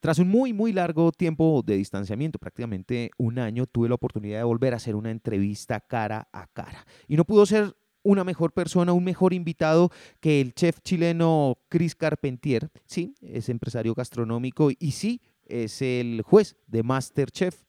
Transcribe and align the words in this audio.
Tras 0.00 0.18
un 0.18 0.28
muy, 0.28 0.54
muy 0.54 0.72
largo 0.72 1.12
tiempo 1.12 1.62
de 1.64 1.76
distanciamiento, 1.76 2.38
prácticamente 2.38 3.10
un 3.18 3.38
año, 3.38 3.66
tuve 3.66 3.88
la 3.88 3.96
oportunidad 3.96 4.38
de 4.38 4.44
volver 4.44 4.72
a 4.72 4.76
hacer 4.76 4.96
una 4.96 5.10
entrevista 5.10 5.78
cara 5.78 6.26
a 6.32 6.46
cara. 6.46 6.86
Y 7.06 7.16
no 7.16 7.26
pudo 7.26 7.44
ser 7.44 7.76
una 8.02 8.24
mejor 8.24 8.52
persona, 8.52 8.94
un 8.94 9.04
mejor 9.04 9.34
invitado 9.34 9.90
que 10.20 10.40
el 10.40 10.54
chef 10.54 10.80
chileno 10.80 11.58
Chris 11.68 11.94
Carpentier. 11.94 12.70
Sí, 12.86 13.14
es 13.20 13.50
empresario 13.50 13.94
gastronómico 13.94 14.70
y 14.70 14.92
sí, 14.92 15.20
es 15.44 15.82
el 15.82 16.22
juez 16.22 16.56
de 16.66 16.82
Masterchef. 16.82 17.62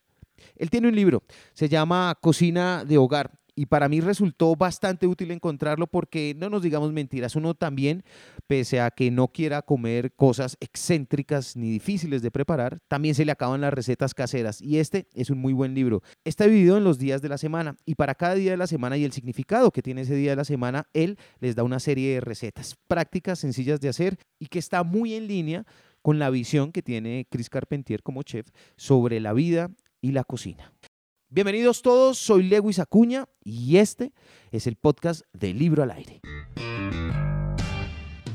Él 0.56 0.70
tiene 0.70 0.88
un 0.88 0.96
libro, 0.96 1.24
se 1.54 1.68
llama 1.68 2.18
Cocina 2.20 2.86
de 2.86 2.98
Hogar 2.98 3.41
y 3.56 3.66
para 3.66 3.90
mí 3.90 4.02
resultó 4.02 4.56
bastante 4.56 5.08
útil 5.08 5.32
encontrarlo 5.32 5.88
porque 5.88 6.36
no 6.38 6.50
nos 6.50 6.62
digamos 6.62 6.92
mentiras, 6.92 7.36
uno 7.36 7.54
también, 7.54 8.04
pese 8.48 8.80
a 8.80 8.92
que 8.92 9.12
no 9.12 9.28
quiera 9.28 9.62
comer 9.62 10.14
cosas 10.14 10.58
excéntricas 10.60 11.56
ni 11.56 11.70
difíciles 11.70 12.22
de 12.22 12.32
preparar, 12.32 12.80
también 12.88 13.16
se 13.16 13.26
le 13.26 13.32
acaban 13.32 13.62
las 13.62 13.74
recetas 13.74 14.14
caseras 14.14 14.62
y 14.62 14.80
este 14.80 15.08
es 15.14 15.30
un 15.30 15.40
muy 15.40 15.54
buen 15.54 15.74
libro. 15.74 16.02
Está 16.24 16.46
dividido 16.46 16.78
en 16.78 16.84
los 16.84 16.98
días 16.98 17.22
de 17.22 17.30
la 17.30 17.38
semana 17.38 17.76
y 17.86 17.96
para 17.96 18.16
cada 18.16 18.36
día 18.36 18.52
de 18.52 18.58
la 18.58 18.68
semana 18.68 18.98
y 18.98 19.04
el 19.04 19.12
significado 19.12 19.72
que 19.72 19.82
tiene 19.82 20.02
ese 20.02 20.16
día 20.16 20.32
de 20.32 20.38
la 20.38 20.46
semana, 20.46 20.88
él 20.94 21.18
les 21.40 21.56
da 21.56 21.64
una 21.64 21.80
serie 21.80 22.16
de 22.16 22.22
recetas 22.22 22.76
prácticas, 22.88 23.40
sencillas 23.40 23.82
de 23.82 23.90
hacer 23.90 24.18
y 24.40 24.48
que 24.48 24.60
está 24.60 24.84
muy 24.84 25.14
en 25.14 25.28
línea 25.28 25.66
con 26.02 26.20
la 26.20 26.30
visión 26.30 26.72
que 26.72 26.82
tiene 26.82 27.28
Chris 27.30 27.50
Carpentier 27.50 28.02
como 28.02 28.24
chef 28.24 28.48
sobre 28.76 29.20
la 29.20 29.34
vida 29.34 29.70
y 30.02 30.12
la 30.12 30.24
cocina. 30.24 30.74
Bienvenidos 31.34 31.82
todos, 31.82 32.18
soy 32.18 32.44
Lewis 32.44 32.78
Acuña 32.78 33.26
y 33.42 33.78
este 33.78 34.12
es 34.52 34.68
el 34.68 34.76
podcast 34.76 35.22
de 35.32 35.54
Libro 35.54 35.82
al 35.82 35.92
Aire. 35.92 36.20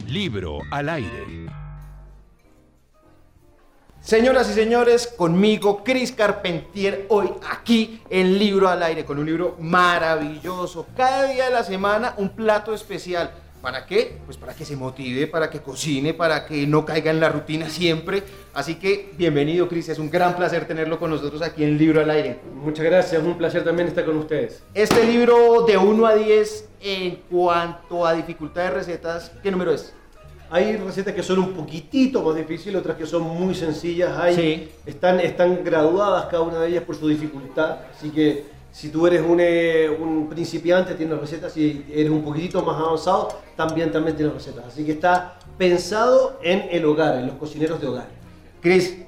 Libro 0.08 0.60
al 0.70 0.88
Aire. 0.88 1.46
Señoras 4.00 4.48
y 4.48 4.54
señores, 4.54 5.08
conmigo 5.08 5.84
Chris 5.84 6.10
Carpentier 6.10 7.04
hoy 7.10 7.28
aquí 7.50 8.00
en 8.08 8.38
Libro 8.38 8.66
al 8.66 8.82
Aire 8.82 9.04
con 9.04 9.18
un 9.18 9.26
libro 9.26 9.56
maravilloso. 9.60 10.86
Cada 10.96 11.30
día 11.30 11.44
de 11.44 11.50
la 11.50 11.64
semana 11.64 12.14
un 12.16 12.30
plato 12.30 12.72
especial 12.72 13.30
¿Para 13.66 13.84
qué? 13.84 14.18
Pues 14.24 14.36
para 14.36 14.54
que 14.54 14.64
se 14.64 14.76
motive, 14.76 15.26
para 15.26 15.50
que 15.50 15.58
cocine, 15.58 16.14
para 16.14 16.46
que 16.46 16.68
no 16.68 16.84
caiga 16.84 17.10
en 17.10 17.18
la 17.18 17.30
rutina 17.30 17.68
siempre. 17.68 18.22
Así 18.54 18.76
que 18.76 19.10
bienvenido, 19.18 19.66
Cris. 19.66 19.88
Es 19.88 19.98
un 19.98 20.08
gran 20.08 20.36
placer 20.36 20.68
tenerlo 20.68 21.00
con 21.00 21.10
nosotros 21.10 21.42
aquí 21.42 21.64
en 21.64 21.76
Libro 21.76 22.00
al 22.00 22.08
Aire. 22.10 22.38
Muchas 22.54 22.84
gracias, 22.84 23.20
un 23.20 23.36
placer 23.36 23.64
también 23.64 23.88
estar 23.88 24.04
con 24.04 24.18
ustedes. 24.18 24.62
Este 24.72 25.04
libro 25.04 25.62
de 25.62 25.76
1 25.76 26.06
a 26.06 26.14
10 26.14 26.68
en 26.80 27.16
cuanto 27.28 28.06
a 28.06 28.12
dificultad 28.12 28.62
de 28.62 28.70
recetas, 28.70 29.32
¿qué 29.42 29.50
número 29.50 29.72
es? 29.72 29.92
Hay 30.48 30.76
recetas 30.76 31.12
que 31.12 31.24
son 31.24 31.40
un 31.40 31.52
poquitito 31.52 32.22
más 32.22 32.36
difíciles, 32.36 32.78
otras 32.78 32.96
que 32.96 33.04
son 33.04 33.22
muy 33.22 33.56
sencillas. 33.56 34.16
Hay, 34.16 34.70
están, 34.86 35.18
están 35.18 35.64
graduadas 35.64 36.26
cada 36.26 36.42
una 36.42 36.60
de 36.60 36.68
ellas 36.68 36.84
por 36.84 36.94
su 36.94 37.08
dificultad. 37.08 37.78
Así 37.92 38.10
que 38.10 38.44
si 38.72 38.90
tú 38.90 39.06
eres 39.06 39.22
un, 39.22 39.38
eh, 39.40 39.90
principiante, 40.28 40.94
tienes 40.94 41.18
recetas. 41.18 41.52
Si 41.52 41.86
eres 41.90 42.10
un 42.10 42.22
poquitito 42.22 42.62
más 42.62 42.78
avanzado, 42.78 43.28
también, 43.56 43.90
también 43.90 44.16
tienes 44.16 44.34
recetas. 44.34 44.66
Así 44.66 44.84
que 44.84 44.92
está 44.92 45.38
pensado 45.56 46.38
en 46.42 46.68
el 46.70 46.84
hogar, 46.84 47.16
en 47.18 47.26
los 47.26 47.36
cocineros 47.36 47.80
de 47.80 47.86
hogar. 47.86 48.08
Cris, 48.60 49.06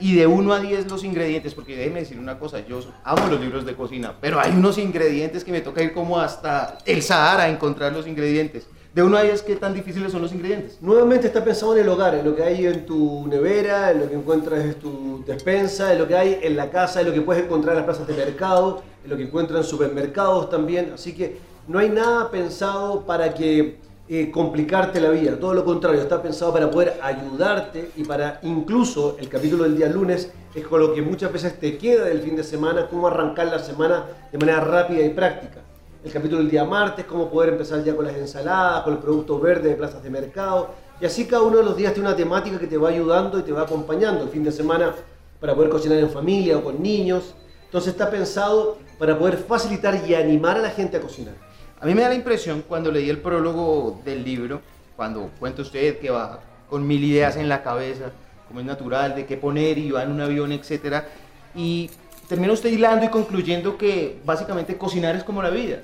y 0.00 0.16
de 0.16 0.26
1 0.26 0.52
a 0.52 0.60
10 0.60 0.90
los 0.90 1.04
ingredientes, 1.04 1.54
porque 1.54 1.76
déjeme 1.76 2.00
decir 2.00 2.18
una 2.18 2.38
cosa, 2.38 2.60
yo 2.66 2.80
amo 3.04 3.28
los 3.28 3.40
libros 3.40 3.64
de 3.64 3.74
cocina, 3.74 4.14
pero 4.20 4.40
hay 4.40 4.50
unos 4.50 4.78
ingredientes 4.78 5.44
que 5.44 5.52
me 5.52 5.60
toca 5.60 5.82
ir 5.82 5.92
como 5.92 6.18
hasta 6.18 6.78
el 6.86 7.02
Sahara 7.02 7.44
a 7.44 7.48
encontrar 7.48 7.92
los 7.92 8.06
ingredientes. 8.06 8.66
De 8.94 9.02
1 9.02 9.16
a 9.16 9.22
10, 9.22 9.42
¿qué 9.42 9.56
tan 9.56 9.72
difíciles 9.72 10.12
son 10.12 10.20
los 10.20 10.32
ingredientes? 10.32 10.78
Nuevamente 10.82 11.28
está 11.28 11.42
pensado 11.42 11.74
en 11.74 11.82
el 11.82 11.88
hogar, 11.88 12.14
en 12.14 12.24
lo 12.24 12.36
que 12.36 12.42
hay 12.42 12.66
en 12.66 12.84
tu 12.84 13.26
nevera, 13.26 13.90
en 13.90 14.00
lo 14.00 14.08
que 14.08 14.16
encuentras 14.16 14.64
en 14.64 14.74
tu 14.74 15.24
despensa, 15.24 15.92
en 15.92 15.98
lo 15.98 16.08
que 16.08 16.14
hay 16.14 16.40
en 16.42 16.56
la 16.56 16.68
casa, 16.68 17.00
en 17.00 17.06
lo 17.06 17.14
que 17.14 17.22
puedes 17.22 17.44
encontrar 17.44 17.74
en 17.74 17.86
las 17.86 17.86
plazas 17.86 18.06
de 18.06 18.22
mercado, 18.22 18.82
lo 19.06 19.16
que 19.16 19.24
encuentras 19.24 19.64
en 19.64 19.70
supermercados 19.70 20.50
también. 20.50 20.92
Así 20.94 21.14
que 21.14 21.38
no 21.68 21.78
hay 21.78 21.90
nada 21.90 22.30
pensado 22.30 23.04
para 23.06 23.34
que 23.34 23.78
eh, 24.08 24.30
complicarte 24.30 25.00
la 25.00 25.10
vida, 25.10 25.38
todo 25.38 25.54
lo 25.54 25.64
contrario, 25.64 26.00
está 26.00 26.20
pensado 26.20 26.52
para 26.52 26.70
poder 26.70 26.98
ayudarte 27.02 27.92
y 27.96 28.04
para 28.04 28.40
incluso 28.42 29.16
el 29.18 29.28
capítulo 29.28 29.64
del 29.64 29.76
día 29.76 29.88
lunes 29.88 30.32
es 30.54 30.66
con 30.66 30.80
lo 30.80 30.92
que 30.92 31.00
muchas 31.00 31.32
veces 31.32 31.58
te 31.58 31.78
queda 31.78 32.04
del 32.04 32.20
fin 32.20 32.36
de 32.36 32.44
semana, 32.44 32.88
cómo 32.88 33.06
arrancar 33.06 33.46
la 33.46 33.58
semana 33.58 34.04
de 34.30 34.38
manera 34.38 34.60
rápida 34.60 35.02
y 35.02 35.10
práctica 35.10 35.62
el 36.04 36.12
capítulo 36.12 36.38
del 36.38 36.50
día 36.50 36.64
martes, 36.64 37.04
cómo 37.04 37.30
poder 37.30 37.50
empezar 37.50 37.84
ya 37.84 37.94
con 37.94 38.04
las 38.04 38.16
ensaladas, 38.16 38.82
con 38.82 38.94
los 38.94 39.02
productos 39.02 39.40
verdes 39.40 39.70
de 39.70 39.74
plazas 39.76 40.02
de 40.02 40.10
mercado. 40.10 40.70
Y 41.00 41.06
así 41.06 41.26
cada 41.26 41.42
uno 41.42 41.58
de 41.58 41.64
los 41.64 41.76
días 41.76 41.94
tiene 41.94 42.08
una 42.08 42.16
temática 42.16 42.58
que 42.58 42.66
te 42.66 42.76
va 42.76 42.88
ayudando 42.88 43.38
y 43.38 43.42
te 43.42 43.52
va 43.52 43.62
acompañando 43.62 44.24
el 44.24 44.28
fin 44.28 44.42
de 44.42 44.50
semana 44.50 44.94
para 45.40 45.54
poder 45.54 45.70
cocinar 45.70 45.98
en 45.98 46.10
familia 46.10 46.58
o 46.58 46.64
con 46.64 46.82
niños. 46.82 47.34
Entonces 47.66 47.92
está 47.92 48.10
pensado 48.10 48.78
para 48.98 49.18
poder 49.18 49.38
facilitar 49.38 50.02
y 50.06 50.14
animar 50.14 50.56
a 50.56 50.60
la 50.60 50.70
gente 50.70 50.96
a 50.96 51.00
cocinar. 51.00 51.34
A 51.80 51.86
mí 51.86 51.94
me 51.94 52.02
da 52.02 52.08
la 52.08 52.14
impresión 52.14 52.62
cuando 52.66 52.90
leí 52.90 53.10
el 53.10 53.18
prólogo 53.18 54.00
del 54.04 54.24
libro, 54.24 54.60
cuando 54.96 55.30
cuenta 55.38 55.62
usted 55.62 55.98
que 55.98 56.10
va 56.10 56.40
con 56.68 56.86
mil 56.86 57.02
ideas 57.02 57.36
en 57.36 57.48
la 57.48 57.62
cabeza, 57.62 58.12
como 58.48 58.60
es 58.60 58.66
natural, 58.66 59.14
de 59.14 59.26
qué 59.26 59.36
poner 59.36 59.78
y 59.78 59.90
va 59.90 60.02
en 60.02 60.12
un 60.12 60.20
avión, 60.20 60.52
etcétera, 60.52 61.08
y 61.54 61.90
termina 62.28 62.52
usted 62.52 62.70
hilando 62.70 63.04
y 63.04 63.08
concluyendo 63.08 63.76
que 63.76 64.20
básicamente 64.24 64.76
cocinar 64.76 65.16
es 65.16 65.24
como 65.24 65.42
la 65.42 65.50
vida. 65.50 65.80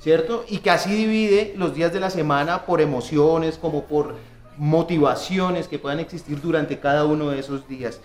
¿cierto? 0.00 0.44
Y 0.48 0.58
que 0.58 0.70
así 0.70 0.94
divide 0.94 1.54
los 1.56 1.74
días 1.74 1.92
de 1.92 2.00
la 2.00 2.10
semana 2.10 2.66
por 2.66 2.80
emociones, 2.80 3.58
como 3.58 3.84
por 3.84 4.16
motivaciones 4.56 5.68
que 5.68 5.78
puedan 5.78 6.00
existir 6.00 6.40
durante 6.40 6.78
cada 6.78 7.04
uno 7.04 7.30
de 7.30 7.40
esos 7.40 7.68
días. 7.68 8.00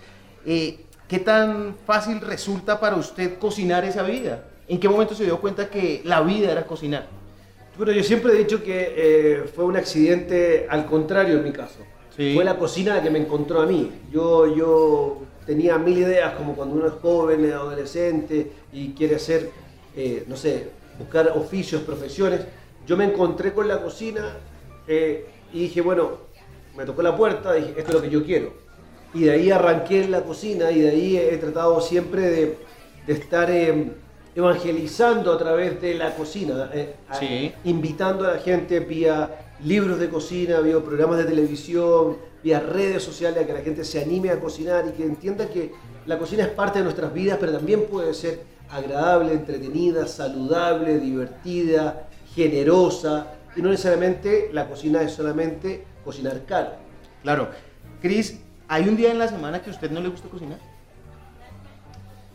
Eh, 0.46 0.80
¿Qué 1.08 1.19
tan 1.19 1.75
fácil 1.86 2.22
resulta 2.22 2.80
para 2.80 2.96
usted 2.96 3.38
cocinar 3.38 3.84
esa 3.84 4.03
vida? 4.03 4.46
¿En 4.68 4.80
qué 4.80 4.88
momento 4.88 5.14
se 5.14 5.25
dio 5.25 5.40
cuenta 5.40 5.69
que 5.69 6.02
la 6.06 6.22
vida 6.22 6.52
era 6.52 6.66
cocinar? 6.66 7.08
Bueno, 7.78 7.91
yo 7.91 8.03
siempre 8.03 8.34
he 8.34 8.38
dicho 8.38 8.64
que 8.64 8.94
eh, 8.96 9.44
fue 9.53 9.66
un 9.66 9.75
accidente 9.75 10.66
al 10.69 10.86
contrario 10.86 11.38
en 11.38 11.44
mi 11.44 11.52
caso. 11.52 11.80
Fue 12.16 12.44
la 12.44 12.58
cocina 12.58 12.96
la 12.96 13.02
que 13.02 13.09
me 13.09 13.19
encontró 13.19 13.62
a 13.62 13.66
mí. 13.66 13.91
Yo, 14.12 14.56
yo 14.56 15.24
tenía 15.46 15.78
mil 15.80 15.97
ideas, 15.97 16.36
como 16.36 16.56
cuando 16.56 16.75
uno 16.75 16.88
es 16.88 16.94
joven, 17.02 17.44
es 17.44 17.53
adolescente 17.53 18.52
y 18.72 18.94
quiere 18.94 19.16
hacer, 19.16 19.50
eh, 19.96 20.24
no 20.28 20.38
sé, 20.38 20.70
buscar 21.00 21.34
oficios, 21.35 21.81
profesiones. 21.81 22.41
Yo 22.85 22.96
me 22.96 23.06
encontré 23.06 23.52
con 23.52 23.68
la 23.68 23.81
cocina 23.81 24.38
eh, 24.88 25.25
y 25.52 25.62
dije, 25.62 25.81
bueno, 25.81 26.12
me 26.78 26.85
tocó 26.85 27.02
la 27.02 27.18
puerta, 27.18 27.53
dije, 27.53 27.74
esto 27.78 27.90
es 27.90 27.94
lo 27.94 28.02
que 28.02 28.09
yo 28.09 28.24
quiero. 28.24 28.62
Y 29.13 29.22
de 29.25 29.31
ahí 29.31 29.51
arranqué 29.51 30.03
en 30.03 30.12
la 30.12 30.24
cocina 30.24 30.72
y 30.72 30.81
de 30.81 30.90
ahí 30.90 31.18
he 31.18 31.38
tratado 31.38 31.79
siempre 31.81 32.29
de, 32.29 32.57
estar 33.07 33.51
eh, 33.51 33.91
evangelizando 34.34 35.31
a 35.31 35.38
través 35.38 35.79
de 35.81 35.94
la 35.96 36.16
cocina, 36.16 36.69
eh, 36.74 37.53
invitando 37.66 38.25
a 38.25 38.35
la 38.35 38.40
gente 38.40 38.79
vía 38.79 39.29
libros 39.63 40.00
de 40.00 40.09
cocina, 40.09 40.59
vía 40.59 40.79
programas 40.84 41.18
de 41.18 41.25
televisión, 41.25 42.18
vía 42.44 42.59
redes 42.59 43.03
sociales, 43.03 43.44
a 43.44 43.47
que 43.47 43.53
la 43.53 43.62
gente 43.62 43.84
se 43.84 44.02
anime 44.02 44.29
a 44.31 44.40
cocinar 44.40 44.85
y 44.88 44.91
que 44.91 45.03
entienda 45.03 45.47
que 45.47 45.72
la 46.06 46.18
cocina 46.18 46.44
es 46.44 46.50
parte 46.50 46.79
de 46.79 46.84
nuestras 46.84 47.13
vidas, 47.13 47.38
pero 47.40 47.53
también 47.53 47.85
puede 47.85 48.13
ser 48.13 48.41
agradable, 48.69 49.34
entretenida, 49.34 50.07
saludable, 50.07 51.00
divertida, 51.00 52.07
generosa. 52.35 53.28
Y 53.56 53.62
no 53.62 53.69
necesariamente 53.69 54.50
la 54.52 54.68
cocina 54.68 55.02
es 55.02 55.12
solamente 55.12 55.85
cocinar 56.03 56.44
caro. 56.46 56.72
Claro. 57.22 57.50
Cris, 58.02 58.41
¿hay 58.68 58.88
un 58.88 58.96
día 58.96 59.12
en 59.12 59.19
la 59.19 59.28
semana 59.28 59.62
que 59.62 59.69
a 59.69 59.74
usted 59.74 59.91
no 59.91 60.00
le 60.00 60.09
gusta 60.09 60.28
cocinar? 60.29 60.59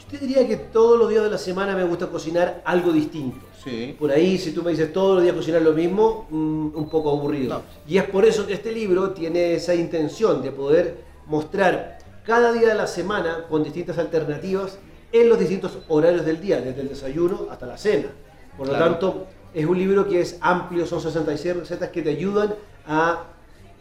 Yo 0.00 0.06
te 0.18 0.26
diría 0.26 0.46
que 0.46 0.56
todos 0.56 0.98
los 0.98 1.08
días 1.10 1.22
de 1.22 1.30
la 1.30 1.38
semana 1.38 1.74
me 1.74 1.84
gusta 1.84 2.06
cocinar 2.06 2.62
algo 2.64 2.92
distinto. 2.92 3.44
Sí. 3.62 3.96
Por 3.98 4.10
ahí, 4.10 4.38
si 4.38 4.52
tú 4.52 4.62
me 4.62 4.70
dices 4.70 4.92
todos 4.92 5.16
los 5.16 5.22
días 5.22 5.34
cocinar 5.34 5.62
lo 5.62 5.72
mismo, 5.72 6.26
mm, 6.30 6.76
un 6.76 6.88
poco 6.88 7.10
aburrido. 7.10 7.62
Y 7.86 7.98
es 7.98 8.04
por 8.04 8.24
eso 8.24 8.46
que 8.46 8.54
este 8.54 8.72
libro 8.72 9.10
tiene 9.10 9.54
esa 9.54 9.74
intención 9.74 10.42
de 10.42 10.52
poder 10.52 11.04
mostrar 11.26 11.98
cada 12.24 12.52
día 12.52 12.68
de 12.68 12.74
la 12.74 12.86
semana 12.86 13.44
con 13.48 13.62
distintas 13.62 13.98
alternativas 13.98 14.78
en 15.12 15.28
los 15.28 15.38
distintos 15.38 15.78
horarios 15.88 16.24
del 16.24 16.40
día, 16.40 16.60
desde 16.60 16.82
el 16.82 16.88
desayuno 16.88 17.46
hasta 17.50 17.66
la 17.66 17.78
cena. 17.78 18.08
Por 18.56 18.68
lo 18.68 18.74
tanto, 18.74 19.26
es 19.54 19.64
un 19.64 19.78
libro 19.78 20.06
que 20.08 20.20
es 20.20 20.36
amplio, 20.40 20.86
son 20.86 21.00
66 21.00 21.56
recetas 21.56 21.88
que 21.90 22.02
te 22.02 22.10
ayudan 22.10 22.54
a 22.86 23.24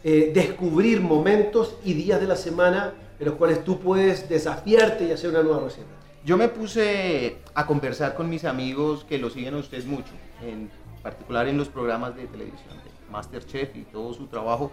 eh, 0.03 0.31
descubrir 0.33 1.01
momentos 1.01 1.75
y 1.83 1.93
días 1.93 2.19
de 2.19 2.27
la 2.27 2.35
semana 2.35 2.93
en 3.19 3.25
los 3.25 3.35
cuales 3.35 3.63
tú 3.63 3.79
puedes 3.79 4.29
desafiarte 4.29 5.05
y 5.05 5.11
hacer 5.11 5.29
una 5.29 5.43
nueva 5.43 5.63
receta. 5.63 5.87
Yo 6.23 6.37
me 6.37 6.49
puse 6.49 7.37
a 7.53 7.65
conversar 7.65 8.15
con 8.15 8.29
mis 8.29 8.45
amigos 8.45 9.05
que 9.07 9.17
lo 9.17 9.29
siguen 9.29 9.55
a 9.55 9.57
ustedes 9.57 9.85
mucho, 9.85 10.11
en 10.41 10.69
particular 11.01 11.47
en 11.47 11.57
los 11.57 11.69
programas 11.69 12.15
de 12.15 12.27
televisión 12.27 12.77
de 12.83 13.11
Masterchef 13.11 13.75
y 13.75 13.83
todo 13.83 14.13
su 14.13 14.27
trabajo 14.27 14.71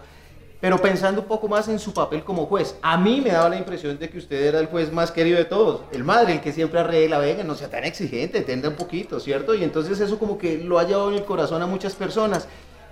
pero 0.65 0.81
pensando 0.81 1.21
un 1.21 1.27
poco 1.27 1.47
más 1.47 1.67
en 1.67 1.77
su 1.77 1.93
papel 1.93 2.23
como 2.23 2.45
juez. 2.47 2.75
A 2.81 2.97
mí 2.97 3.21
me 3.21 3.31
daba 3.31 3.49
la 3.49 3.57
impresión 3.57 3.99
de 3.99 4.09
que 4.09 4.17
usted 4.17 4.41
era 4.45 4.59
el 4.59 4.65
juez 4.65 4.91
más 4.91 5.11
querido 5.11 5.37
de 5.37 5.45
todos, 5.45 5.81
el 5.91 6.03
madre, 6.03 6.33
el 6.33 6.41
que 6.41 6.53
siempre 6.53 6.79
arregla, 6.79 7.19
venga, 7.19 7.43
no 7.43 7.53
sea 7.53 7.69
tan 7.69 7.83
exigente, 7.83 8.41
tenda 8.41 8.69
un 8.69 8.75
poquito, 8.75 9.19
¿cierto? 9.19 9.53
Y 9.53 9.63
entonces 9.63 9.99
eso 9.99 10.17
como 10.17 10.37
que 10.37 10.57
lo 10.57 10.79
ha 10.79 10.83
llevado 10.83 11.11
en 11.11 11.17
el 11.17 11.25
corazón 11.25 11.61
a 11.61 11.67
muchas 11.67 11.93
personas. 11.93 12.47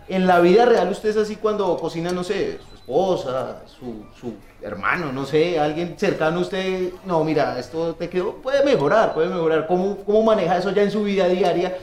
En 0.08 0.28
la 0.28 0.40
vida 0.40 0.66
real 0.66 0.90
usted 0.92 1.10
es 1.10 1.18
así 1.18 1.36
cuando 1.38 1.78
cocina, 1.78 2.12
no 2.12 2.24
sé, 2.24 2.60
su 2.70 2.76
esposa, 2.76 3.64
su, 3.66 4.06
su 4.20 4.34
hermano, 4.62 5.12
no 5.12 5.26
sé, 5.26 5.60
alguien 5.60 5.96
cercano 5.98 6.40
a 6.40 6.42
usted, 6.42 6.92
no, 7.06 7.24
mira, 7.24 7.60
esto 7.60 7.96
te 7.96 8.10
quedó, 8.10 8.36
puede 8.36 8.64
mejorar, 8.64 9.14
puede 9.14 9.30
mejorar. 9.30 9.68
¿Cómo, 9.68 9.98
cómo 9.98 10.24
maneja 10.24 10.58
eso 10.58 10.72
ya 10.72 10.84
en 10.84 10.92
su 10.92 11.04
vida 11.04 11.28
diaria? 11.28 11.78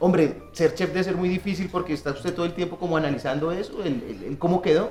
Hombre, 0.00 0.42
ser 0.52 0.74
chef 0.74 0.90
debe 0.90 1.04
ser 1.04 1.16
muy 1.16 1.28
difícil 1.28 1.68
porque 1.70 1.92
está 1.92 2.10
usted 2.10 2.34
todo 2.34 2.46
el 2.46 2.52
tiempo 2.52 2.76
como 2.76 2.96
analizando 2.96 3.50
eso, 3.50 3.82
el, 3.82 4.36
cómo 4.38 4.62
quedó. 4.62 4.90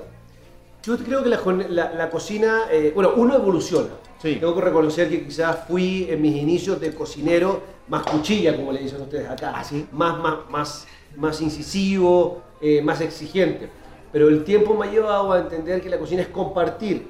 Yo 0.83 0.97
creo 0.97 1.23
que 1.23 1.29
la, 1.29 1.91
la, 1.93 2.09
cocina, 2.09 2.63
eh, 2.71 2.91
bueno, 2.93 3.13
uno 3.15 3.35
evoluciona. 3.35 3.89
Sí. 4.21 4.37
Tengo 4.39 4.55
que 4.55 4.61
reconocer 4.61 5.09
que 5.09 5.25
quizás 5.25 5.65
fui 5.67 6.07
en 6.09 6.21
mis 6.21 6.35
inicios 6.35 6.79
de 6.79 6.93
cocinero 6.93 7.61
más 7.87 8.03
cuchilla, 8.03 8.55
como 8.55 8.71
le 8.71 8.81
dicen 8.81 9.01
ustedes 9.01 9.29
acá. 9.29 9.53
¿Ah, 9.55 9.63
sí? 9.63 9.85
Más, 9.91 10.17
más, 10.19 10.35
más, 10.49 10.87
más 11.15 11.41
incisivo, 11.41 12.41
eh, 12.61 12.81
más 12.81 13.01
exigente. 13.01 13.69
Pero 14.11 14.29
el 14.29 14.43
tiempo 14.43 14.73
me 14.75 14.87
ha 14.87 14.91
llevado 14.91 15.31
a 15.31 15.39
entender 15.39 15.81
que 15.81 15.89
la 15.89 15.97
cocina 15.97 16.21
es 16.21 16.27
compartir. 16.27 17.07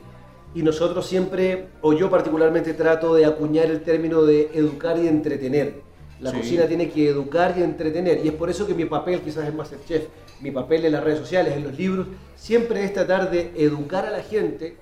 Y 0.56 0.64
nosotros 0.64 1.06
siempre, 1.06 1.68
o 1.82 1.94
yo 1.94 2.10
particularmente, 2.10 2.74
trato 2.74 3.14
de 3.14 3.26
acuñar 3.26 3.66
el 3.66 3.82
término 3.82 4.24
de 4.24 4.50
educar 4.54 4.98
y 4.98 5.08
entretener. 5.08 5.82
La 6.20 6.34
cocina 6.34 6.66
tiene 6.66 6.90
que 6.90 7.10
educar 7.10 7.54
y 7.58 7.62
entretener. 7.62 8.26
Y 8.26 8.30
es 8.30 8.34
por 8.34 8.50
eso 8.50 8.66
que 8.66 8.74
mi 8.74 8.86
papel 8.86 9.22
quizás 9.22 9.48
es 9.48 9.54
más 9.54 9.72
el 9.72 9.86
chef. 9.86 10.08
Mi 10.42 10.52
papel 10.52 10.86
en 10.86 10.94
las 10.94 11.04
redes 11.04 11.20
sociales, 11.20 11.56
en 11.56 11.64
los 11.64 11.78
libros, 11.78 12.08
siempre 12.36 12.84
es 12.84 12.94
tratar 12.94 13.30
de 13.30 13.52
educar 13.56 14.06
a 14.06 14.12
la 14.12 14.24
gente 14.24 14.78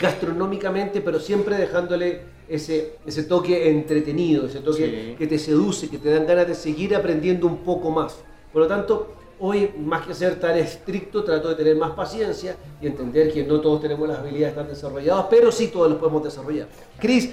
gastronómicamente, 0.00 1.00
pero 1.00 1.18
siempre 1.18 1.56
dejándole 1.56 2.20
ese, 2.48 2.94
ese 3.04 3.24
toque 3.24 3.70
entretenido, 3.70 4.46
ese 4.46 4.60
toque 4.60 5.16
que 5.18 5.26
te 5.26 5.38
seduce, 5.38 5.88
que 5.88 5.98
te 5.98 6.10
dan 6.10 6.26
ganas 6.26 6.46
de 6.46 6.54
seguir 6.54 6.94
aprendiendo 6.94 7.46
un 7.46 7.58
poco 7.58 7.90
más. 7.90 8.16
Por 8.52 8.62
lo 8.62 8.68
tanto, 8.68 9.17
hoy 9.40 9.70
más 9.78 10.06
que 10.06 10.14
ser 10.14 10.38
tan 10.40 10.56
estricto, 10.56 11.24
trato 11.24 11.48
de 11.48 11.54
tener 11.54 11.76
más 11.76 11.92
paciencia 11.92 12.56
y 12.80 12.86
entender 12.86 13.32
que 13.32 13.44
no 13.44 13.60
todos 13.60 13.80
tenemos 13.80 14.08
las 14.08 14.18
habilidades 14.18 14.54
tan 14.54 14.68
desarrolladas, 14.68 15.26
pero 15.30 15.52
sí 15.52 15.68
todos 15.68 15.90
los 15.90 15.98
podemos 15.98 16.24
desarrollar. 16.24 16.68
Cris, 16.98 17.30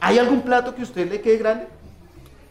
¿hay 0.00 0.18
algún 0.18 0.42
plato 0.42 0.74
que 0.74 0.80
a 0.80 0.84
usted 0.84 1.10
le 1.10 1.20
quede 1.20 1.38
grande? 1.38 1.66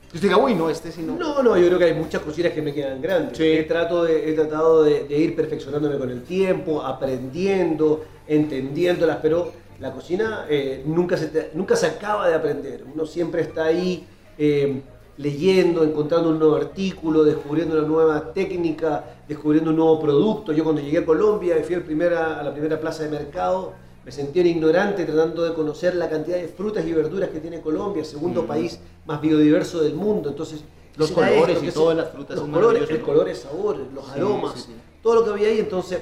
Que 0.09 0.17
usted 0.17 0.29
diga, 0.29 0.37
uy, 0.41 0.55
no, 0.55 0.69
este 0.69 0.91
sí 0.91 1.01
no. 1.01 1.15
No, 1.17 1.43
no, 1.43 1.57
yo 1.57 1.67
creo 1.67 1.79
que 1.79 1.85
hay 1.85 1.93
muchas 1.93 2.21
cocinas 2.21 2.53
que 2.53 2.61
me 2.61 2.73
quedan 2.73 3.01
grandes. 3.01 3.37
He, 3.39 3.63
trato 3.63 4.05
de, 4.05 4.29
he 4.29 4.33
tratado 4.33 4.83
de, 4.83 5.03
de 5.03 5.17
ir 5.17 5.35
perfeccionándome 5.35 5.97
con 5.97 6.09
el 6.09 6.23
tiempo, 6.23 6.81
aprendiendo, 6.81 8.05
entendiéndolas, 8.25 9.17
pero 9.21 9.51
la 9.79 9.91
cocina 9.91 10.45
eh, 10.49 10.83
nunca, 10.85 11.17
se 11.17 11.51
nunca 11.53 11.75
se 11.75 11.87
acaba 11.87 12.27
de 12.27 12.35
aprender. 12.35 12.83
Uno 12.93 13.05
siempre 13.05 13.41
está 13.41 13.65
ahí 13.65 14.07
eh, 14.37 14.81
leyendo, 15.17 15.83
encontrando 15.83 16.29
un 16.29 16.39
nuevo 16.39 16.55
artículo, 16.55 17.23
descubriendo 17.23 17.77
una 17.77 17.87
nueva 17.87 18.33
técnica, 18.33 19.03
descubriendo 19.27 19.71
un 19.71 19.77
nuevo 19.77 19.99
producto. 19.99 20.53
Yo 20.53 20.63
cuando 20.63 20.81
llegué 20.81 20.99
a 20.99 21.05
Colombia 21.05 21.57
y 21.59 21.63
fui 21.63 21.75
primera, 21.77 22.39
a 22.39 22.43
la 22.43 22.53
primera 22.53 22.79
plaza 22.79 23.03
de 23.03 23.09
mercado, 23.09 23.73
me 24.05 24.11
sentí 24.11 24.39
un 24.39 24.47
ignorante 24.47 25.05
tratando 25.05 25.43
de 25.43 25.53
conocer 25.53 25.95
la 25.95 26.09
cantidad 26.09 26.37
de 26.37 26.47
frutas 26.47 26.85
y 26.85 26.93
verduras 26.93 27.29
que 27.29 27.39
tiene 27.39 27.59
Colombia, 27.61 28.01
el 28.01 28.05
segundo 28.05 28.45
país 28.45 28.79
más 29.05 29.19
biodiverso 29.19 29.81
del 29.81 29.95
mundo. 29.95 30.29
Entonces, 30.29 30.63
los 30.95 31.11
colores 31.11 31.61
y 31.61 31.71
todas 31.71 31.97
las 31.97 32.09
frutas 32.09 32.37
los 32.37 32.47
colores, 32.47 32.89
el 32.89 33.01
color, 33.01 33.29
el 33.29 33.35
sabor, 33.35 33.77
los 33.93 34.09
aromas, 34.09 34.69
todo 35.01 35.15
lo 35.15 35.23
que 35.25 35.29
había 35.31 35.49
ahí. 35.49 35.59
Entonces, 35.59 36.01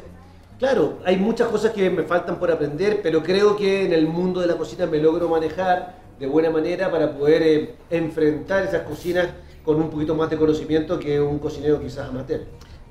Claro, 0.57 0.99
hay 1.03 1.17
muchas 1.17 1.49
cosas 1.49 1.73
que 1.73 1.89
me 1.89 2.03
faltan 2.03 2.39
por 2.39 2.49
aprender, 2.49 3.01
pero 3.03 3.21
creo 3.21 3.57
que 3.57 3.85
en 3.85 3.91
el 3.91 4.07
mundo 4.07 4.39
de 4.39 4.47
la 4.47 4.55
cocina 4.55 4.85
me 4.85 4.99
logro 4.99 5.27
manejar 5.27 6.04
de 6.19 6.27
buena 6.27 6.49
manera 6.49 6.91
para 6.91 7.17
poder 7.17 7.41
eh, 7.43 7.75
enfrentar 7.89 8.63
esas 8.65 8.83
cocinas 8.83 9.29
con 9.63 9.77
un 9.77 9.89
poquito 9.89 10.15
más 10.15 10.29
de 10.29 10.37
conocimiento 10.37 10.99
que 10.99 11.19
un 11.19 11.39
cocinero 11.39 11.81
quizás 11.81 12.09
amateur. 12.09 12.41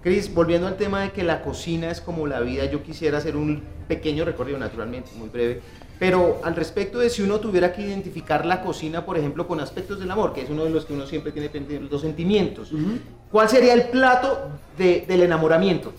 Cris, 0.03 0.35
volviendo 0.35 0.67
al 0.67 0.77
tema 0.77 1.01
de 1.01 1.13
que 1.13 1.23
la 1.23 1.43
cocina 1.43 1.91
es 1.91 2.03
como 2.03 2.27
la 2.27 2.41
vida, 2.41 2.67
yo 2.67 2.83
quisiera 2.83 3.19
hacer 3.19 3.37
un 3.37 3.63
pequeño 3.89 4.27
recorrido, 4.27 4.59
naturalmente, 4.59 5.11
muy 5.17 5.31
breve, 5.31 5.63
pero 5.99 6.41
al 6.45 6.55
respecto 6.55 6.99
de 6.99 7.09
si 7.09 7.23
uno 7.23 7.41
tuviera 7.41 7.73
que 7.73 7.81
identificar 7.81 8.45
la 8.45 8.61
cocina, 8.61 9.07
por 9.07 9.17
ejemplo, 9.17 9.47
con 9.47 9.61
aspectos 9.61 9.99
del 9.99 10.11
amor, 10.11 10.35
que 10.35 10.43
es 10.43 10.51
uno 10.51 10.65
de 10.65 10.71
los 10.71 10.85
que 10.85 10.93
uno 10.93 11.07
siempre 11.07 11.33
tiene 11.33 11.49
pendientes, 11.49 11.91
los 11.91 12.03
sentimientos, 12.03 12.71
¿cuál 13.31 13.49
sería 13.49 13.73
el 13.73 13.85
plato 13.85 14.51
del 14.77 15.23
enamoramiento? 15.23 15.95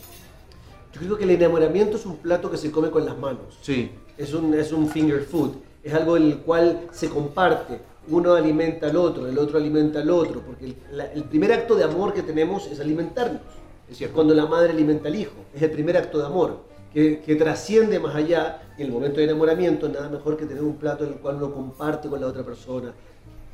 Yo 0.93 1.01
creo 1.01 1.17
que 1.17 1.23
el 1.23 1.31
enamoramiento 1.31 1.97
es 1.97 2.05
un 2.05 2.17
plato 2.17 2.51
que 2.51 2.57
se 2.57 2.71
come 2.71 2.91
con 2.91 3.05
las 3.05 3.17
manos. 3.17 3.57
Sí. 3.61 3.91
Es 4.17 4.33
un, 4.33 4.53
es 4.53 4.71
un 4.71 4.87
finger 4.87 5.23
food. 5.23 5.53
Es 5.85 5.93
algo 5.93 6.17
en 6.17 6.23
el 6.23 6.37
cual 6.39 6.87
se 6.91 7.09
comparte. 7.09 7.79
Uno 8.09 8.33
alimenta 8.33 8.87
al 8.87 8.97
otro, 8.97 9.27
el 9.27 9.37
otro 9.37 9.59
alimenta 9.59 9.99
al 9.99 10.09
otro. 10.09 10.41
Porque 10.41 10.75
el, 11.13 11.23
primer 11.25 11.53
acto 11.53 11.75
de 11.75 11.83
amor 11.83 12.11
que 12.11 12.23
tenemos 12.23 12.65
es 12.65 12.79
alimentarnos. 12.79 13.41
Es 13.87 13.97
cierto. 13.97 14.15
Cuando 14.15 14.33
la 14.33 14.47
madre 14.47 14.71
alimenta 14.71 15.09
al 15.09 15.15
hijo. 15.15 15.35
Es 15.53 15.61
el 15.61 15.69
primer 15.69 15.95
acto 15.95 16.17
de 16.17 16.25
amor. 16.25 16.57
Que, 16.91 17.21
que, 17.21 17.35
trasciende 17.35 17.99
más 17.99 18.15
allá. 18.15 18.63
Y 18.79 18.81
en 18.81 18.87
el 18.87 18.93
momento 18.93 19.17
de 19.17 19.25
enamoramiento, 19.25 19.87
nada 19.87 20.09
mejor 20.09 20.35
que 20.37 20.47
tener 20.47 20.63
un 20.63 20.77
plato 20.77 21.03
en 21.03 21.13
el 21.13 21.19
cual 21.19 21.35
uno 21.35 21.53
comparte 21.53 22.09
con 22.09 22.19
la 22.19 22.27
otra 22.27 22.43
persona 22.43 22.91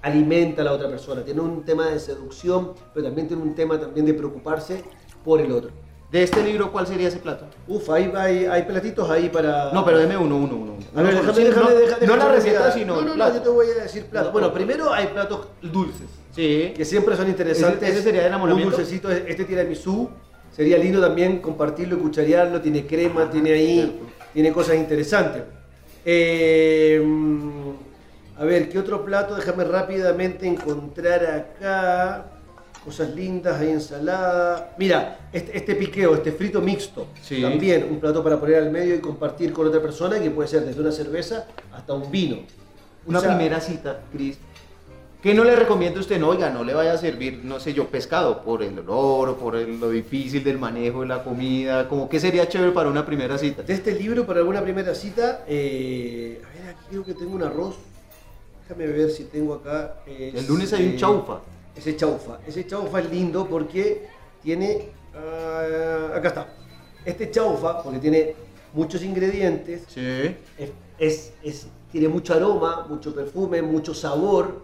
alimenta 0.01 0.61
a 0.61 0.65
la 0.65 0.73
otra 0.73 0.87
persona. 0.89 1.23
Tiene 1.23 1.41
un 1.41 1.63
tema 1.63 1.89
de 1.89 1.99
seducción, 1.99 2.73
pero 2.93 3.05
también 3.05 3.27
tiene 3.27 3.43
un 3.43 3.53
tema 3.55 3.79
también 3.79 4.05
de 4.05 4.13
preocuparse 4.13 4.83
por 5.23 5.41
el 5.41 5.51
otro. 5.51 5.71
De 6.11 6.23
este 6.23 6.43
libro, 6.43 6.73
¿cuál 6.73 6.85
sería 6.85 7.07
ese 7.07 7.19
plato? 7.19 7.45
Uf, 7.69 7.89
hay, 7.89 8.11
hay, 8.13 8.43
hay 8.45 8.63
platitos 8.63 9.09
ahí 9.09 9.29
para. 9.29 9.71
No, 9.71 9.85
pero 9.85 9.97
deme 9.97 10.17
uno, 10.17 10.35
uno, 10.35 10.55
uno. 10.55 10.77
A 10.93 11.01
ver, 11.03 11.15
déjame, 11.15 11.39
déjame, 11.39 11.71
déjame, 11.71 12.07
No 12.07 12.17
la 12.17 12.27
receta, 12.33 12.71
sino. 12.73 12.95
No, 12.95 13.01
no, 13.01 13.15
no, 13.15 13.33
yo 13.33 13.41
te 13.41 13.47
voy 13.47 13.67
a 13.67 13.83
decir 13.83 14.05
platos. 14.07 14.33
Bueno, 14.33 14.51
primero 14.53 14.93
hay 14.93 15.07
platos 15.07 15.47
dulces. 15.61 16.07
Sí. 16.35 16.73
Que 16.75 16.83
siempre 16.83 17.15
son 17.15 17.29
interesantes. 17.29 17.89
Ese, 17.89 18.01
sería 18.01 18.21
de 18.21 18.27
enamoramiento. 18.27 18.75
Un 18.75 18.75
dulcecito, 18.75 19.09
este 19.09 19.45
tiramisú. 19.45 20.09
Sería 20.51 20.77
lindo 20.77 20.99
también 20.99 21.39
compartirlo 21.39 21.95
y 21.95 21.99
cucharearlo. 21.99 22.59
Tiene 22.59 22.85
crema, 22.85 23.29
tiene 23.29 23.53
ahí. 23.53 24.01
Tiene 24.33 24.51
cosas 24.51 24.75
interesantes. 24.75 25.43
Eh, 26.03 27.01
a 28.37 28.43
ver, 28.43 28.67
¿qué 28.67 28.79
otro 28.79 29.05
plato? 29.05 29.35
Déjame 29.35 29.63
rápidamente 29.63 30.45
encontrar 30.45 31.25
acá 31.25 32.25
cosas 32.83 33.13
lindas, 33.15 33.59
hay 33.59 33.69
ensalada. 33.69 34.73
Mira, 34.77 35.19
este, 35.31 35.57
este 35.57 35.75
piqueo, 35.75 36.15
este 36.15 36.31
frito 36.31 36.61
mixto, 36.61 37.07
también 37.41 37.87
un 37.89 37.99
plato 37.99 38.23
para 38.23 38.39
poner 38.39 38.55
al 38.55 38.71
medio 38.71 38.95
y 38.95 38.99
compartir 38.99 39.53
con 39.53 39.67
otra 39.67 39.81
persona, 39.81 40.19
que 40.19 40.31
puede 40.31 40.47
ser 40.47 40.65
desde 40.65 40.81
una 40.81 40.91
cerveza 40.91 41.47
hasta 41.71 41.93
un 41.93 42.09
vino. 42.11 42.39
Una 43.05 43.19
primera 43.19 43.59
cita, 43.59 44.01
Cris. 44.11 44.37
¿Qué 45.21 45.35
no 45.35 45.43
le 45.43 45.55
recomienda 45.55 45.99
usted? 45.99 46.19
No, 46.19 46.29
oiga, 46.29 46.49
no 46.49 46.63
le 46.63 46.73
vaya 46.73 46.93
a 46.93 46.97
servir, 46.97 47.41
no 47.43 47.59
sé 47.59 47.73
yo, 47.73 47.87
pescado, 47.87 48.41
por 48.43 48.63
el 48.63 48.77
olor 48.79 49.29
o 49.29 49.37
por 49.37 49.53
lo 49.55 49.89
difícil 49.91 50.43
del 50.43 50.57
manejo 50.57 51.01
de 51.01 51.07
la 51.07 51.23
comida. 51.23 51.87
Como, 51.87 52.09
¿Qué 52.09 52.19
sería 52.19 52.49
chévere 52.49 52.71
para 52.71 52.89
una 52.89 53.05
primera 53.05 53.37
cita? 53.37 53.61
De 53.61 53.73
este 53.73 53.93
libro, 53.93 54.25
para 54.25 54.39
alguna 54.39 54.63
primera 54.63 54.95
cita, 54.95 55.43
eh, 55.47 56.41
a 56.43 56.49
ver, 56.49 56.69
aquí 56.75 56.85
creo 56.89 57.05
que 57.05 57.13
tengo 57.13 57.35
un 57.35 57.43
arroz. 57.43 57.75
Déjame 58.63 58.87
ver 58.87 59.11
si 59.11 59.25
tengo 59.25 59.53
acá. 59.53 59.97
el 60.07 60.47
lunes 60.47 60.73
hay 60.73 60.87
un 60.87 60.97
chaufa 60.97 61.41
ese 61.75 61.95
chaufa. 61.95 62.39
Ese 62.47 62.65
chaufa 62.65 62.99
es 62.99 63.09
lindo 63.09 63.47
porque 63.47 64.07
tiene, 64.41 64.89
ah, 65.15 66.11
acá 66.15 66.27
está, 66.27 66.47
este 67.05 67.31
chaufa, 67.31 67.81
porque 67.83 67.99
tiene 67.99 68.35
muchos 68.73 69.03
ingredientes, 69.03 69.83
sí. 69.87 70.35
es, 70.97 71.33
es, 71.43 71.67
tiene 71.91 72.07
mucho 72.07 72.33
aroma, 72.33 72.85
mucho 72.87 73.13
perfume, 73.13 73.61
mucho 73.61 73.93
sabor. 73.93 74.63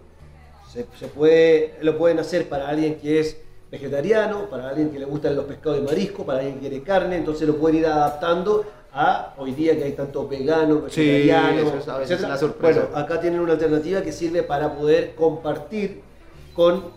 Se, 0.72 0.86
se, 0.98 1.06
puede, 1.06 1.76
lo 1.80 1.96
pueden 1.96 2.18
hacer 2.18 2.48
para 2.48 2.68
alguien 2.68 2.96
que 2.96 3.20
es 3.20 3.38
vegetariano, 3.70 4.48
para 4.50 4.68
alguien 4.68 4.90
que 4.90 4.98
le 4.98 5.06
gustan 5.06 5.34
los 5.34 5.46
pescados 5.46 5.78
y 5.78 5.82
marisco, 5.82 6.24
para 6.24 6.38
alguien 6.38 6.56
que 6.56 6.68
quiere 6.68 6.82
carne, 6.82 7.16
entonces 7.16 7.46
lo 7.48 7.56
pueden 7.56 7.78
ir 7.78 7.86
adaptando 7.86 8.64
a 8.92 9.34
hoy 9.36 9.52
día 9.52 9.76
que 9.76 9.84
hay 9.84 9.92
tanto 9.92 10.26
vegano, 10.26 10.82
vegetariano, 10.82 11.70
sí, 12.06 12.12
es 12.12 12.20
la 12.20 12.36
sorpresa. 12.36 12.80
Bueno, 12.82 12.96
acá 12.96 13.20
tienen 13.20 13.40
una 13.40 13.52
alternativa 13.52 14.02
que 14.02 14.12
sirve 14.12 14.42
para 14.42 14.74
poder 14.74 15.14
compartir 15.14 16.02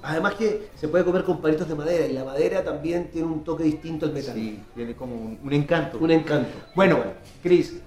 además 0.02 0.36
que 0.36 0.70
se 0.76 0.88
puede 0.88 1.04
comer 1.04 1.24
con 1.24 1.42
palitos 1.42 1.68
de 1.68 1.76
madera 1.76 2.06
y 2.06 2.14
la 2.14 2.24
madera 2.24 2.64
también 2.64 3.10
tiene 3.12 3.28
un 3.28 3.44
toque 3.44 3.64
distinto 3.64 4.06
al 4.06 4.14
metal. 4.14 4.34
Sí, 4.34 4.60
tiene 4.74 4.96
como 4.96 5.16
un, 5.16 5.54
encanto. 5.54 6.00
Un 6.00 6.12
encanto. 6.12 6.50
Bueno, 6.76 7.00
Cris, 7.44 7.80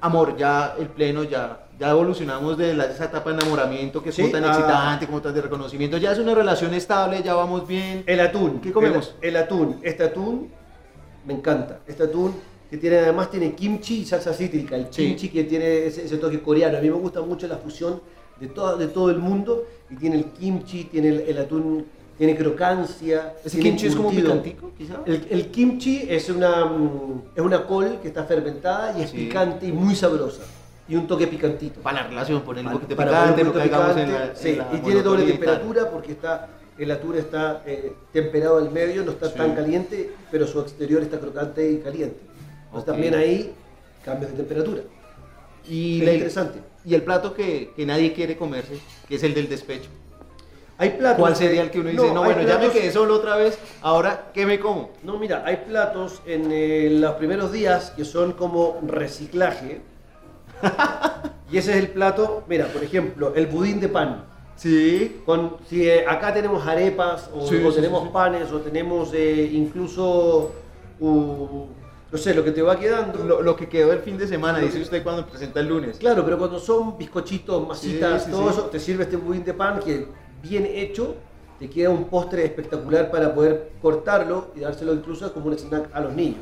amor, 0.00 0.36
ya 0.36 0.76
el 0.78 0.88
pleno, 0.88 1.24
ya, 1.24 1.66
ya 1.78 1.90
evolucionamos 1.90 2.56
de 2.56 2.72
esa 2.72 3.06
etapa 3.06 3.30
de 3.30 3.36
enamoramiento 3.36 4.02
que 4.02 4.10
es 4.10 4.16
tan 4.30 4.44
excitante, 4.44 5.06
como 5.06 5.20
tan 5.20 5.34
de 5.34 5.42
reconocimiento. 5.42 5.96
Ya 5.96 6.12
es 6.12 6.18
una 6.18 6.34
relación 6.34 6.72
estable, 6.74 7.22
ya 7.22 7.34
vamos 7.34 7.66
bien. 7.66 8.04
El 8.06 8.20
atún. 8.20 8.60
¿Qué 8.60 8.72
comemos? 8.72 9.16
El, 9.20 9.36
atún. 9.36 9.80
Este 9.82 10.04
atún 10.04 10.50
me 11.26 11.34
encanta. 11.34 11.80
Este 11.86 12.04
atún 12.04 12.34
que 12.70 12.78
tiene 12.78 12.98
además 12.98 13.30
tiene 13.30 13.54
kimchi 13.54 14.02
y 14.02 14.04
salsa 14.04 14.32
cítrica. 14.32 14.76
El 14.76 14.88
kimchi 14.88 15.28
que 15.28 15.44
tiene 15.44 15.86
ese, 15.86 16.04
ese 16.04 16.18
toque 16.18 16.40
coreano. 16.40 16.78
A 16.78 16.80
mí 16.80 16.88
me 16.88 16.96
gusta 16.96 17.20
mucho 17.20 17.48
la 17.48 17.56
fusión 17.56 18.00
de, 18.40 18.48
todo, 18.48 18.76
de 18.76 18.88
todo 18.88 19.10
el 19.10 19.18
mundo 19.18 19.66
y 19.90 19.96
tiene 19.96 20.16
el 20.16 20.24
kimchi, 20.26 20.84
tiene 20.84 21.08
el, 21.08 21.38
atún, 21.38 21.86
tiene 22.16 22.36
crocancia. 22.36 23.34
¿Ese 23.44 23.58
kimchi 23.58 23.86
es 23.86 23.96
como 23.96 24.10
picantico? 24.10 24.72
El, 25.06 25.50
kimchi 25.50 26.06
es 26.08 26.28
una, 26.30 26.64
mm, 26.66 27.22
es 27.34 27.42
una 27.42 27.66
col 27.66 27.98
que 28.00 28.08
está 28.08 28.24
fermentada 28.24 28.98
y 28.98 29.02
es 29.02 29.10
picante 29.10 29.66
y 29.66 29.72
muy 29.72 29.94
sabrosa. 29.94 30.42
Y 30.86 30.96
un 30.96 31.06
toque 31.06 31.26
picantito. 31.26 31.80
Para 31.80 32.02
la 32.02 32.08
relación, 32.08 32.42
poner 32.42 32.66
un 32.66 32.72
poquito 32.72 32.96
picante, 32.96 33.42
caigamos 33.52 33.96
en 33.96 34.12
la, 34.12 34.34
sí, 34.34 34.58
y 34.72 34.78
tiene 34.78 35.02
doble 35.02 35.24
temperatura 35.24 35.90
porque 35.90 36.12
está 36.12 36.48
el 36.78 36.90
atún 36.90 37.16
está 37.16 37.62
eh, 37.66 37.92
temperado 38.12 38.58
al 38.58 38.70
medio, 38.70 39.04
no 39.04 39.12
está 39.12 39.32
tan 39.32 39.54
caliente, 39.54 40.10
pero 40.30 40.46
su 40.46 40.60
exterior 40.60 41.02
está 41.02 41.20
crocante 41.20 41.70
y 41.70 41.78
caliente. 41.78 42.18
Entonces 42.66 42.86
también 42.86 43.14
ahí 43.14 43.52
cambios 44.04 44.32
de 44.32 44.38
temperatura. 44.38 44.82
Y 45.68 46.02
Es 46.02 46.14
interesante. 46.14 46.58
Y 46.84 46.94
el 46.94 47.02
plato 47.02 47.32
que, 47.34 47.72
que 47.74 47.86
nadie 47.86 48.12
quiere 48.12 48.36
comerse, 48.36 48.78
que 49.08 49.16
es 49.16 49.22
el 49.22 49.34
del 49.34 49.48
despecho. 49.48 49.88
Hay 50.76 50.90
platos. 50.90 51.20
¿Cuál 51.20 51.36
sería 51.36 51.62
el 51.62 51.70
que 51.70 51.80
uno 51.80 51.90
dice, 51.90 52.12
no, 52.12 52.24
bueno, 52.24 52.42
ya 52.42 52.58
me 52.58 52.68
quedé 52.70 52.90
solo 52.90 53.14
otra 53.14 53.36
vez, 53.36 53.58
ahora, 53.80 54.30
¿qué 54.34 54.44
me 54.44 54.58
como? 54.58 54.90
No, 55.04 55.18
mira, 55.18 55.42
hay 55.46 55.58
platos 55.68 56.20
en 56.26 56.50
eh, 56.50 56.88
los 56.90 57.14
primeros 57.14 57.52
días 57.52 57.92
que 57.96 58.04
son 58.04 58.32
como 58.32 58.80
reciclaje. 58.84 59.80
y 61.52 61.58
ese 61.58 61.72
es 61.72 61.76
el 61.76 61.88
plato, 61.88 62.42
mira, 62.48 62.66
por 62.66 62.82
ejemplo, 62.82 63.32
el 63.36 63.46
budín 63.46 63.78
de 63.78 63.88
pan. 63.88 64.24
Sí. 64.56 65.20
Con, 65.24 65.56
si 65.68 65.88
eh, 65.88 66.04
acá 66.08 66.34
tenemos 66.34 66.66
arepas, 66.66 67.30
o, 67.32 67.46
Sí, 67.46 67.62
o 67.64 67.70
sí, 67.70 67.76
tenemos 67.76 68.00
sí, 68.00 68.06
sí. 68.08 68.12
panes, 68.12 68.52
o 68.52 68.58
tenemos 68.60 69.10
eh, 69.14 69.50
incluso, 69.52 70.52
uh, 70.98 71.66
no 72.14 72.18
sé, 72.20 72.32
lo 72.32 72.44
que 72.44 72.52
te 72.52 72.62
va 72.62 72.78
quedando. 72.78 73.24
Lo, 73.24 73.42
lo 73.42 73.56
que 73.56 73.68
quedó 73.68 73.92
el 73.92 73.98
fin 73.98 74.16
de 74.16 74.28
semana, 74.28 74.60
dice 74.60 74.80
usted 74.80 75.02
cuando 75.02 75.26
presenta 75.26 75.58
el 75.58 75.66
lunes. 75.66 75.98
Claro, 75.98 76.24
pero 76.24 76.38
cuando 76.38 76.60
son 76.60 76.96
bizcochitos, 76.96 77.66
masitas, 77.66 78.22
Sí, 78.22 78.26
sí, 78.26 78.30
todo 78.30 78.44
sí. 78.44 78.48
eso, 78.50 78.62
te 78.66 78.78
sirve 78.78 79.02
este 79.02 79.16
budín 79.16 79.42
de 79.44 79.52
pan 79.52 79.80
que 79.80 80.06
bien 80.40 80.64
hecho, 80.64 81.16
te 81.58 81.68
queda 81.68 81.90
un 81.90 82.04
postre 82.04 82.44
espectacular 82.44 83.10
para 83.10 83.34
poder 83.34 83.72
cortarlo 83.82 84.52
y 84.54 84.60
dárselo 84.60 84.94
incluso 84.94 85.34
como 85.34 85.46
un 85.46 85.58
snack 85.58 85.90
a 85.92 86.00
los 86.02 86.12
niños. 86.12 86.38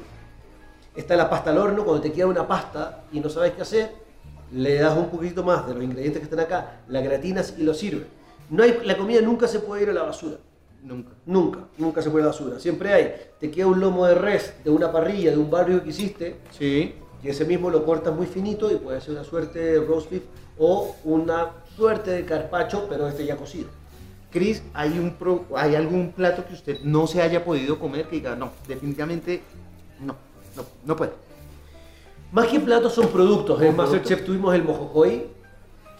Está 0.95 1.17
la 1.17 1.31
pasta 1.31 1.49
al 1.49 1.57
horno, 1.57 1.85
cuando 1.85 2.03
te 2.03 2.13
queda 2.13 2.27
una 2.27 2.47
pasta 2.47 3.05
y 3.11 3.21
no 3.21 3.31
sabes 3.31 3.53
qué 3.53 3.63
hacer, 3.63 3.93
le 4.53 4.75
das 4.75 4.95
un 4.95 5.09
poquito 5.09 5.43
más 5.43 5.67
de 5.67 5.73
los 5.73 5.83
ingredientes 5.83 6.19
que 6.21 6.25
están 6.25 6.41
acá, 6.41 6.83
la 6.89 7.01
gratinas 7.01 7.55
y 7.57 7.63
lo 7.63 7.73
sirves. 7.73 8.09
No 8.51 8.63
hay, 8.63 8.79
la 8.85 8.99
comida 8.99 9.23
nunca 9.23 9.49
se 9.49 9.61
puede 9.61 9.85
ir 9.85 9.89
a 9.89 9.95
la 9.95 10.03
basura. 10.03 10.37
Nunca. 10.83 11.13
Nunca, 11.27 11.61
nunca 11.79 12.03
se 12.03 12.11
puede 12.11 12.27
basura. 12.27 12.59
Siempre 12.59 12.93
hay, 12.93 13.15
te 13.39 13.51
queda 13.51 13.69
un 13.69 13.79
lomo 13.81 14.05
de 14.07 14.15
res 14.17 14.53
de 14.65 14.71
una 14.71 14.91
parrilla, 14.91 15.31
de 15.31 15.37
un 15.39 15.49
barrio 15.51 15.83
que 15.83 15.91
hiciste, 15.91 16.37
Sí. 16.51 16.95
y 17.23 17.29
ese 17.29 17.45
mismo 17.45 17.71
lo 17.71 17.85
cortas 17.85 18.15
muy 18.15 18.27
finito 18.27 18.71
y 18.71 18.77
puede 18.77 19.01
ser 19.01 19.13
una 19.13 19.23
suerte 19.25 19.59
de 19.61 19.81
roast 19.81 20.11
beef 20.11 20.25
o 20.59 20.97
una 21.05 21.51
suerte 21.77 22.11
de 22.11 22.25
carpacho, 22.25 22.87
pero 22.89 23.07
este 23.07 23.25
ya 23.25 23.37
cocido. 23.37 23.69
Cris, 24.33 24.63
¿hay, 24.75 24.99
un 24.99 25.13
pro- 25.15 25.45
¿hay 25.55 25.75
algún 25.77 26.11
plato 26.13 26.45
que 26.47 26.55
usted 26.55 26.81
no 26.83 27.07
se 27.07 27.23
haya 27.23 27.45
podido 27.45 27.79
comer 27.79 28.07
que 28.09 28.17
diga, 28.17 28.35
no, 28.35 28.51
definitivamente 28.67 29.43
no, 30.01 30.17
no, 30.57 30.65
no 30.85 30.97
puede? 30.97 31.13
Más 32.33 32.47
que 32.49 32.59
platos 32.59 32.95
son 32.95 33.09
productos. 33.09 33.61
En 33.61 33.69
Son 33.69 33.77
Masterchef 33.77 34.25
tuvimos 34.25 34.55
el 34.55 34.65
mojojoy. 34.65 35.27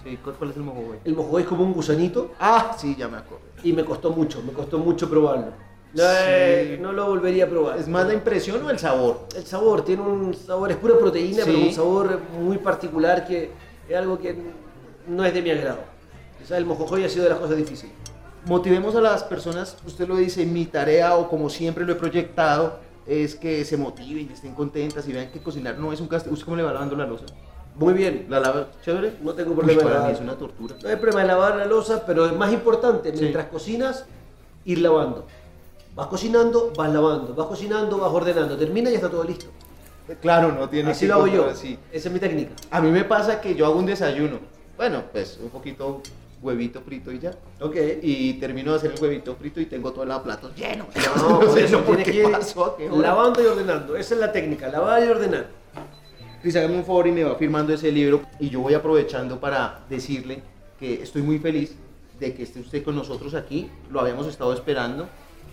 Sí, 0.05 0.19
¿cuál, 0.23 0.51
es 0.51 0.57
el 0.57 0.63
mojo, 0.63 0.81
güey? 0.81 0.99
El 1.05 1.15
mojojoy 1.15 1.43
es 1.43 1.49
como 1.49 1.65
un 1.65 1.73
gusanito 1.73 2.33
Ah, 2.41 2.75
sí, 2.79 2.97
ya 2.99 3.09
me 3.09 3.19
acuerdo. 3.19 3.45
y 3.63 3.73
me 3.73 3.85
costó 3.85 4.11
mucho, 4.11 4.43
me 4.43 4.53
costó 4.53 4.79
mucho 4.79 5.09
probarlo. 5.09 5.47
No, 5.95 6.03
Sí. 6.03 6.09
eh, 6.27 6.79
no 6.81 6.93
lo 6.93 7.07
volvería 7.07 7.45
a 7.45 7.49
probar. 7.49 7.79
¿Es 7.79 7.87
más 7.87 8.07
la 8.07 8.15
impresión 8.15 8.65
o 8.65 8.71
el 8.71 8.79
sabor? 8.79 9.27
El 9.37 9.45
sabor, 9.47 9.85
tiene 9.85 10.03
un 10.03 10.35
sabor, 10.35 10.71
es 10.71 10.79
pura 10.79 10.99
proteína, 10.99 11.45
Sí. 11.45 11.51
pero 11.53 11.59
un 11.59 11.73
sabor 11.73 12.21
muy 12.41 12.59
particular 12.59 13.27
que 13.27 13.51
es 13.89 13.97
algo 13.97 14.19
que 14.19 14.37
no 15.07 15.25
es 15.25 15.35
de 15.35 15.43
mi 15.43 15.51
agrado. 15.51 15.81
Quizás 16.39 16.59
el 16.59 16.65
mojojoy 16.65 17.05
ha 17.05 17.09
sido 17.09 17.25
de 17.25 17.31
las 17.31 17.39
cosas 17.39 17.57
difíciles. 17.57 17.95
Motivemos 18.47 18.97
a 18.97 19.01
las 19.01 19.23
personas, 19.23 19.77
usted 19.87 20.09
lo 20.09 20.17
dice, 20.17 20.45
mi 20.47 20.65
tarea 20.65 21.17
o 21.17 21.29
como 21.29 21.49
siempre 21.49 21.85
lo 21.85 21.93
he 21.93 21.97
proyectado, 21.97 22.81
es 23.07 23.35
que 23.37 23.65
se 23.65 23.77
motiven 23.77 24.31
estén 24.33 24.55
contentas 24.55 25.07
y 25.09 25.13
vean 25.13 25.31
que 25.31 25.41
cocinar 25.41 25.79
no 25.79 25.93
es 25.93 26.01
un 26.01 26.09
castigo. 26.09 26.33
¿Usted 26.35 26.45
cómo 26.47 26.57
le 26.57 26.63
va 26.65 26.73
lavando 26.73 26.97
la 26.97 27.07
losa? 27.07 27.27
Muy 27.75 27.95
bien, 27.95 28.27
¿La 28.29 28.39
lava 28.41 28.69
chévere? 28.85 29.15
no 29.23 29.33
tengo 29.33 29.51
Uy, 29.53 29.57
problema. 29.57 29.81
de 29.81 29.85
para 29.85 29.95
mí 29.95 30.01
lavar. 30.03 30.15
es 30.15 30.21
una 30.21 30.35
tortura. 30.37 30.75
No 30.83 30.89
hay 30.89 30.97
problema 30.97 31.21
de 31.23 31.27
lavar 31.29 31.57
la 31.57 31.65
losa, 31.67 32.05
pero 32.07 32.27
es 32.27 32.33
más 32.37 32.53
importante, 32.53 33.11
Sí. 33.15 33.21
mientras 33.21 33.47
cocinas, 33.47 34.05
ir 34.65 34.79
lavando. 34.81 35.27
Vas 35.95 36.07
cocinando, 36.09 36.73
vas 36.77 36.93
lavando, 36.93 37.35
vas 37.35 37.47
cocinando, 37.47 37.99
vas 37.99 38.13
ordenando. 38.13 38.57
Termina 38.57 38.89
y 38.91 38.93
ya 38.93 38.99
está 38.99 39.11
todo 39.11 39.25
listo. 39.25 39.47
Claro, 40.21 40.53
no 40.53 40.69
tiene 40.69 40.91
Así 40.91 41.01
que 41.03 41.09
lo 41.09 41.15
hago 41.15 41.27
yo. 41.27 41.33
controlar, 41.33 41.57
sí. 41.57 41.79
Esa 41.93 42.09
es 42.09 42.13
mi 42.15 42.21
técnica. 42.21 42.53
A 42.71 42.81
mí 42.81 42.91
me 42.91 43.05
pasa 43.05 43.41
que 43.41 43.55
yo 43.55 43.65
hago 43.67 43.77
un 43.79 43.87
desayuno. 43.87 44.39
Bueno, 44.77 45.05
pues 45.13 45.39
un 45.43 45.49
poquito 45.51 46.03
huevito 46.43 46.81
frito 46.83 47.13
y 47.13 47.21
ya. 47.21 47.31
Ok. 47.61 47.77
Y 48.03 48.35
termino 48.35 48.73
de 48.73 48.79
hacer 48.79 48.93
el 48.93 49.03
huevito 49.03 49.35
frito 49.37 49.61
y 49.61 49.67
tengo 49.67 49.93
todos 49.93 50.09
los 50.09 50.19
platos 50.21 50.55
llenos. 50.57 50.89
No, 51.17 51.41
por 51.41 51.53
sé 51.55 51.65
eso 51.65 51.79
tienes 51.81 52.05
qué 52.05 52.11
que 52.13 52.23
ir 52.85 52.93
lavando 52.99 53.43
y 53.43 53.47
ordenando. 53.47 53.97
Esa 53.97 54.15
es 54.15 54.21
la 54.21 54.33
técnica, 54.33 54.69
lavar 54.69 55.03
y 55.05 55.09
ordenar. 55.09 55.62
Cris, 56.43 56.57
hágame 56.57 56.77
un 56.77 56.85
favor 56.85 57.07
y 57.07 57.13
me 57.13 57.23
va 57.25 57.37
firmando 57.37 57.73
ese 57.73 57.93
libro 57.93 58.23
y 58.41 58.51
yo 58.51 58.61
voy 58.61 58.75
aprovechando 58.75 59.39
para 59.39 59.85
decirle 59.89 60.43
que 60.79 61.03
estoy 61.03 61.23
muy 61.23 61.39
feliz 61.39 61.77
de 62.19 62.35
que 62.35 62.43
esté 62.43 62.61
usted 62.61 62.83
con 62.83 62.97
nosotros 62.97 63.35
aquí, 63.35 63.71
lo 63.91 64.01
habíamos 64.01 64.27
estado 64.27 64.53
esperando, 64.53 65.09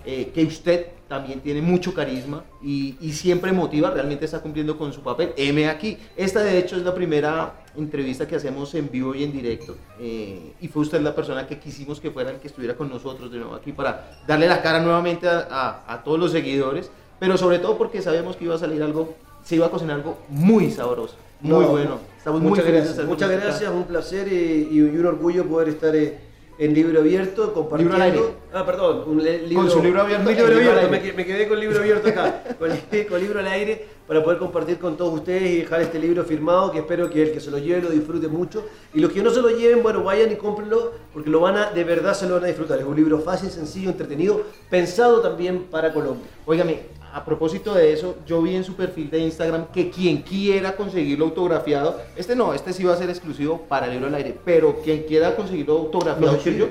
eh, 0.05 0.31
que 0.33 0.43
usted 0.45 0.87
también 1.07 1.41
tiene 1.41 1.61
mucho 1.61 1.93
carisma 1.93 2.43
y, 2.63 2.95
y 3.01 3.11
siempre 3.13 3.51
motiva, 3.51 3.91
realmente 3.91 4.25
está 4.25 4.39
cumpliendo 4.41 4.77
con 4.77 4.91
su 4.93 5.01
papel. 5.01 5.33
M 5.37 5.67
aquí, 5.67 5.97
esta 6.15 6.41
de 6.41 6.57
hecho 6.57 6.75
es 6.75 6.83
la 6.83 6.93
primera 6.95 7.53
entrevista 7.75 8.27
que 8.27 8.35
hacemos 8.35 8.73
en 8.75 8.89
vivo 8.89 9.13
y 9.13 9.23
en 9.23 9.31
directo. 9.31 9.75
Eh, 9.99 10.53
y 10.59 10.67
fue 10.69 10.81
usted 10.83 11.01
la 11.01 11.13
persona 11.15 11.45
que 11.45 11.59
quisimos 11.59 11.99
que 11.99 12.09
fuera 12.11 12.31
el 12.31 12.37
que 12.37 12.47
estuviera 12.47 12.75
con 12.75 12.89
nosotros 12.89 13.31
de 13.31 13.37
nuevo 13.37 13.53
aquí 13.55 13.73
para 13.73 14.21
darle 14.27 14.47
la 14.47 14.61
cara 14.61 14.79
nuevamente 14.81 15.27
a, 15.27 15.47
a- 15.49 15.93
a 15.93 16.03
todos 16.03 16.19
los 16.19 16.31
seguidores, 16.31 16.89
pero 17.19 17.37
sobre 17.37 17.59
todo 17.59 17.77
porque 17.77 18.01
sabíamos 18.01 18.35
que 18.35 18.45
iba 18.45 18.55
a 18.55 18.59
salir 18.59 18.81
algo, 18.83 19.15
se 19.43 19.55
iba 19.55 19.65
a 19.67 19.71
cocinar 19.71 19.97
algo 19.97 20.17
muy 20.29 20.71
sabroso, 20.71 21.15
muy 21.41 21.65
No, 21.65 21.71
bueno. 21.71 21.97
Estamos 22.17 22.41
muy 22.41 22.49
muchas 22.49 22.65
de 22.65 22.71
gracias. 22.71 23.05
Muchas 23.05 23.29
gracias, 23.31 23.71
un 23.71 23.83
placer 23.85 24.27
y, 24.31 24.67
y 24.71 24.81
un 24.81 25.05
orgullo 25.05 25.45
poder 25.45 25.69
estar 25.69 25.95
eh, 25.95 26.19
en 26.57 26.73
libro 26.73 26.99
abierto, 26.99 27.53
compartiendo. 27.53 27.95
Libro 27.95 28.03
al 28.03 28.11
aire. 28.11 28.33
Ah, 28.53 28.65
perdón, 28.65 29.03
un 29.07 29.23
libro, 29.23 29.55
Con 29.61 29.69
su 29.71 29.81
libro 29.81 30.01
abierto, 30.01 30.29
libro 30.29 30.47
libro 30.47 30.57
abierto. 30.71 30.79
aire. 30.93 31.07
Me, 31.07 31.13
me 31.13 31.25
quedé 31.25 31.47
con 31.47 31.59
libro 31.59 31.79
abierto 31.79 32.09
acá, 32.09 32.43
con, 32.59 32.69
con 33.09 33.19
libro 33.21 33.39
al 33.39 33.47
aire 33.47 33.87
para 34.05 34.21
poder 34.21 34.39
compartir 34.39 34.77
con 34.79 34.97
todos 34.97 35.13
ustedes 35.13 35.49
y 35.49 35.57
dejar 35.59 35.81
este 35.81 35.99
libro 35.99 36.23
firmado 36.25 36.71
que 36.71 36.79
espero 36.79 37.09
que 37.09 37.21
el 37.21 37.31
que 37.31 37.39
se 37.39 37.51
lo 37.51 37.59
lleve 37.59 37.83
lo 37.83 37.89
disfrute 37.91 38.27
mucho 38.27 38.65
y 38.93 38.99
los 38.99 39.11
que 39.11 39.21
no 39.23 39.29
se 39.29 39.39
lo 39.41 39.49
lleven, 39.51 39.81
bueno, 39.83 40.03
vayan 40.03 40.31
y 40.31 40.35
cómprenlo 40.35 40.91
porque 41.13 41.29
lo 41.29 41.39
van 41.39 41.55
a, 41.55 41.71
de 41.71 41.83
verdad 41.85 42.13
se 42.15 42.27
lo 42.27 42.35
van 42.35 42.43
a 42.43 42.47
disfrutar. 42.47 42.79
Es 42.79 42.85
un 42.85 42.95
libro 42.95 43.19
fácil, 43.19 43.49
sencillo, 43.49 43.91
entretenido, 43.91 44.41
pensado 44.69 45.21
también 45.21 45.63
para 45.71 45.93
Colombia. 45.93 46.25
Óigame, 46.45 46.81
a 47.13 47.23
propósito 47.25 47.73
de 47.73 47.91
eso, 47.93 48.15
yo 48.25 48.41
vi 48.41 48.55
en 48.55 48.63
su 48.63 48.75
perfil 48.75 49.09
de 49.09 49.19
Instagram 49.19 49.67
que 49.73 49.89
quien 49.89 50.21
quiera 50.21 50.75
conseguirlo 50.75 51.25
autografiado, 51.25 51.99
este 52.15 52.35
no, 52.35 52.53
este 52.53 52.73
sí 52.73 52.83
va 52.83 52.93
a 52.93 52.97
ser 52.97 53.09
exclusivo 53.09 53.61
para 53.67 53.85
el 53.87 53.93
libro 53.93 54.07
al 54.07 54.15
aire, 54.15 54.35
pero 54.45 54.77
quien 54.83 55.03
quiera 55.03 55.35
conseguirlo 55.35 55.77
autografiado 55.77 56.39
suyo, 56.39 56.67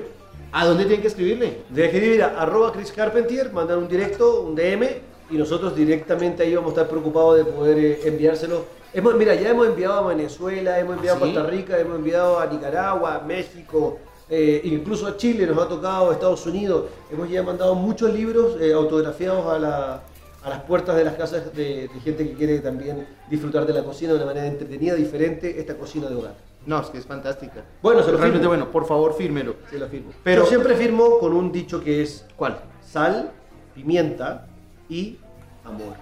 ¿a 0.52 0.64
dónde 0.66 0.84
tienen 0.84 1.00
que 1.02 1.08
escribirle? 1.08 1.58
De 1.70 1.84
escribir 1.86 2.22
a 2.22 2.40
arroba 2.42 2.72
Chris 2.72 2.92
Carpentier, 2.92 3.52
mandar 3.52 3.78
un 3.78 3.88
directo, 3.88 4.42
un 4.42 4.54
DM, 4.54 4.84
y 5.30 5.36
nosotros 5.36 5.76
directamente 5.76 6.42
ahí 6.42 6.54
vamos 6.54 6.70
a 6.70 6.72
estar 6.74 6.88
preocupados 6.88 7.36
de 7.36 7.44
poder 7.44 7.78
eh, 7.78 8.00
enviárselo. 8.04 8.64
Hemos, 8.94 9.14
mira, 9.16 9.34
ya 9.34 9.50
hemos 9.50 9.66
enviado 9.66 9.94
a 10.04 10.08
Venezuela, 10.08 10.78
hemos 10.78 10.96
enviado 10.96 11.18
¿Sí? 11.18 11.24
a 11.24 11.26
Costa 11.34 11.50
Rica, 11.50 11.78
hemos 11.78 11.96
enviado 11.98 12.40
a 12.40 12.46
Nicaragua, 12.46 13.16
a 13.16 13.20
México, 13.20 13.98
eh, 14.30 14.62
incluso 14.64 15.06
a 15.06 15.16
Chile 15.18 15.46
nos 15.46 15.58
ha 15.58 15.68
tocado, 15.68 16.08
a 16.10 16.14
Estados 16.14 16.46
Unidos. 16.46 16.86
Hemos 17.12 17.28
ya 17.28 17.42
mandado 17.42 17.74
muchos 17.74 18.10
libros 18.14 18.56
eh, 18.60 18.72
autografiados 18.72 19.44
a, 19.46 19.58
la- 19.58 20.02
a 20.42 20.50
las 20.50 20.62
puertas 20.62 20.96
de 20.96 21.04
las 21.04 21.14
casas 21.14 21.52
de, 21.54 21.88
de 21.92 22.00
gente 22.02 22.26
que 22.28 22.34
quiere 22.34 22.58
también 22.60 23.06
disfrutar 23.28 23.66
de 23.66 23.72
la 23.72 23.82
cocina 23.82 24.12
de 24.12 24.16
una 24.18 24.26
manera 24.26 24.46
entretenida, 24.46 24.94
diferente, 24.94 25.58
esta 25.58 25.74
cocina 25.74 26.08
de 26.08 26.14
hogar. 26.14 26.34
No, 26.66 26.80
es 26.80 26.88
que 26.88 26.98
es 26.98 27.06
fantástica. 27.06 27.64
Bueno, 27.82 28.00
se 28.02 28.06
lo 28.12 28.18
Realmente 28.18 28.38
firmo. 28.40 28.50
bueno, 28.50 28.70
por 28.70 28.86
favor, 28.86 29.14
fírmelo. 29.14 29.56
Se 29.70 29.78
lo 29.78 29.88
firmo. 29.88 30.12
Pero- 30.22 30.42
Yo 30.42 30.48
siempre 30.48 30.74
firmo 30.76 31.18
con 31.18 31.32
un 31.32 31.50
dicho 31.50 31.82
que 31.82 32.02
es 32.02 32.24
¿Cuál? 32.36 32.58
sal, 32.82 33.30
pimienta 33.74 34.46
y 34.88 35.18
amor. 35.64 35.94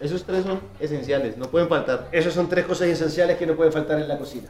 Esos 0.00 0.24
tres 0.24 0.44
son 0.44 0.60
esenciales, 0.80 1.36
no 1.38 1.46
pueden 1.46 1.68
faltar. 1.68 2.08
Esas 2.10 2.32
son 2.34 2.48
tres 2.48 2.66
cosas 2.66 2.88
esenciales 2.88 3.36
que 3.38 3.46
no 3.46 3.54
pueden 3.54 3.72
faltar 3.72 4.00
en 4.00 4.08
la 4.08 4.18
cocina. 4.18 4.48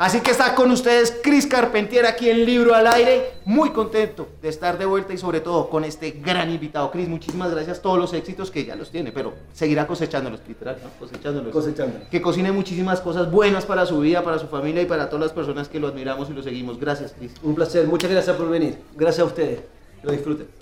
Así 0.00 0.22
que 0.22 0.30
está 0.30 0.54
con 0.54 0.70
ustedes 0.70 1.14
Cris 1.22 1.46
Carpentier 1.46 2.06
aquí 2.06 2.30
en 2.30 2.46
Libro 2.46 2.74
al 2.74 2.86
Aire. 2.86 3.32
Muy 3.44 3.68
contento 3.68 4.28
de 4.40 4.48
estar 4.48 4.78
de 4.78 4.86
vuelta 4.86 5.12
y 5.12 5.18
sobre 5.18 5.40
todo 5.40 5.68
con 5.68 5.84
este 5.84 6.12
gran 6.12 6.50
invitado. 6.50 6.90
Cris, 6.90 7.06
muchísimas 7.06 7.50
gracias. 7.50 7.82
Todos 7.82 7.98
los 7.98 8.14
éxitos 8.14 8.50
que 8.50 8.64
ya 8.64 8.76
los 8.76 8.90
tiene, 8.90 9.12
pero 9.12 9.34
seguirá 9.52 9.86
cosechándolos, 9.86 10.40
literal, 10.48 10.78
¿no? 10.82 10.88
Cosechándolos. 10.98 11.52
Cosechando. 11.52 11.98
Que 12.10 12.22
cocine 12.22 12.50
muchísimas 12.50 13.02
cosas 13.02 13.30
buenas 13.30 13.66
para 13.66 13.84
su 13.84 14.00
vida, 14.00 14.24
para 14.24 14.38
su 14.38 14.46
familia 14.46 14.80
y 14.80 14.86
para 14.86 15.10
todas 15.10 15.26
las 15.26 15.32
personas 15.32 15.68
que 15.68 15.78
lo 15.78 15.88
admiramos 15.88 16.30
y 16.30 16.32
lo 16.32 16.42
seguimos. 16.42 16.80
Gracias, 16.80 17.12
Cris. 17.12 17.34
Un 17.42 17.54
placer, 17.54 17.86
muchas 17.86 18.10
gracias 18.10 18.34
por 18.36 18.48
venir. 18.48 18.78
Gracias 18.96 19.20
a 19.20 19.26
ustedes. 19.26 19.60
Lo 20.02 20.12
disfruten. 20.12 20.59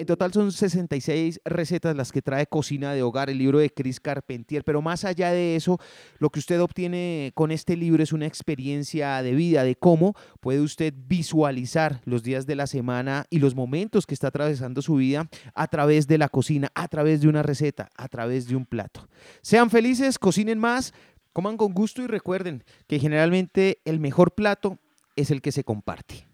En 0.00 0.06
total 0.06 0.32
son 0.32 0.50
66 0.50 1.42
recetas 1.44 1.94
las 1.94 2.10
que 2.10 2.22
trae 2.22 2.46
Cocina 2.46 2.94
de 2.94 3.02
Hogar, 3.02 3.28
el 3.28 3.36
libro 3.36 3.58
de 3.58 3.68
Chris 3.68 4.00
Carpentier. 4.00 4.64
Pero 4.64 4.80
más 4.80 5.04
allá 5.04 5.30
de 5.30 5.56
eso, 5.56 5.78
lo 6.18 6.30
que 6.30 6.38
usted 6.38 6.58
obtiene 6.62 7.32
con 7.34 7.50
este 7.50 7.76
libro 7.76 8.02
es 8.02 8.14
una 8.14 8.24
experiencia 8.24 9.22
de 9.22 9.34
vida, 9.34 9.62
de 9.62 9.76
cómo 9.76 10.14
puede 10.40 10.62
usted 10.62 10.94
visualizar 10.96 12.00
los 12.06 12.22
días 12.22 12.46
de 12.46 12.56
la 12.56 12.66
semana 12.66 13.26
y 13.28 13.40
los 13.40 13.54
momentos 13.54 14.06
que 14.06 14.14
está 14.14 14.28
atravesando 14.28 14.80
su 14.80 14.94
vida 14.94 15.28
a 15.54 15.66
través 15.66 16.06
de 16.06 16.16
la 16.16 16.30
cocina, 16.30 16.70
a 16.74 16.88
través 16.88 17.20
de 17.20 17.28
una 17.28 17.42
receta, 17.42 17.90
a 17.94 18.08
través 18.08 18.48
de 18.48 18.56
un 18.56 18.64
plato. 18.64 19.06
Sean 19.42 19.68
felices, 19.68 20.18
cocinen 20.18 20.58
más, 20.58 20.94
Coman 21.34 21.58
con 21.58 21.74
gusto 21.74 22.00
y 22.02 22.06
recuerden 22.06 22.64
que 22.88 22.98
generalmente 22.98 23.82
el 23.84 24.00
mejor 24.00 24.34
plato 24.34 24.78
es 25.14 25.30
el 25.30 25.42
que 25.42 25.52
se 25.52 25.62
comparte. 25.62 26.29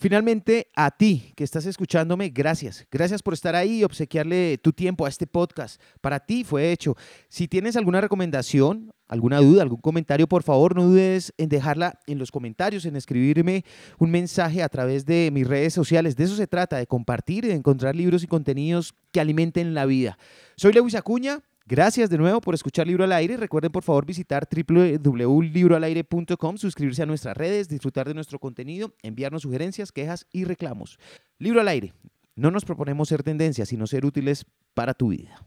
Finalmente, 0.00 0.68
a 0.76 0.92
ti 0.92 1.32
que 1.34 1.42
estás 1.42 1.66
escuchándome, 1.66 2.28
gracias. 2.28 2.86
Gracias 2.88 3.20
por 3.20 3.34
estar 3.34 3.56
ahí 3.56 3.80
y 3.80 3.84
obsequiarle 3.84 4.56
tu 4.58 4.72
tiempo 4.72 5.04
a 5.04 5.08
este 5.08 5.26
podcast. 5.26 5.82
Para 6.00 6.20
ti 6.20 6.44
fue 6.44 6.70
hecho. 6.70 6.96
Si 7.28 7.48
tienes 7.48 7.76
alguna 7.76 8.00
recomendación, 8.00 8.92
alguna 9.08 9.40
duda, 9.40 9.62
algún 9.62 9.80
comentario, 9.80 10.28
por 10.28 10.44
favor, 10.44 10.76
no 10.76 10.84
dudes 10.84 11.34
en 11.36 11.48
dejarla 11.48 11.98
en 12.06 12.20
los 12.20 12.30
comentarios, 12.30 12.84
en 12.84 12.94
escribirme 12.94 13.64
un 13.98 14.12
mensaje 14.12 14.62
a 14.62 14.68
través 14.68 15.04
de 15.04 15.30
mis 15.32 15.48
redes 15.48 15.74
sociales. 15.74 16.14
De 16.14 16.24
eso 16.24 16.36
se 16.36 16.46
trata, 16.46 16.76
de 16.76 16.86
compartir 16.86 17.44
y 17.44 17.48
de 17.48 17.54
encontrar 17.54 17.96
libros 17.96 18.22
y 18.22 18.28
contenidos 18.28 18.94
que 19.10 19.18
alimenten 19.18 19.74
la 19.74 19.84
vida. 19.84 20.16
Soy 20.56 20.72
Lewis 20.72 20.94
Acuña. 20.94 21.42
Gracias 21.70 22.08
de 22.08 22.16
nuevo 22.16 22.40
por 22.40 22.54
escuchar 22.54 22.86
Libro 22.86 23.04
al 23.04 23.12
Aire. 23.12 23.36
Recuerden 23.36 23.70
por 23.70 23.82
favor 23.82 24.06
visitar 24.06 24.48
www.libroalaire.com, 24.50 26.56
suscribirse 26.56 27.02
a 27.02 27.06
nuestras 27.06 27.36
redes, 27.36 27.68
disfrutar 27.68 28.08
de 28.08 28.14
nuestro 28.14 28.38
contenido, 28.38 28.94
enviarnos 29.02 29.42
sugerencias, 29.42 29.92
quejas 29.92 30.26
y 30.32 30.44
reclamos. 30.44 30.98
Libro 31.38 31.60
al 31.60 31.68
Aire. 31.68 31.92
No 32.36 32.50
nos 32.50 32.64
proponemos 32.64 33.10
ser 33.10 33.22
tendencias, 33.22 33.68
sino 33.68 33.86
ser 33.86 34.06
útiles 34.06 34.46
para 34.72 34.94
tu 34.94 35.08
vida. 35.08 35.44